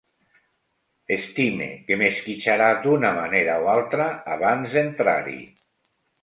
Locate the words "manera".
3.19-3.59